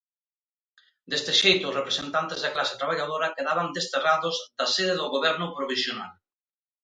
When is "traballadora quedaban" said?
2.81-3.73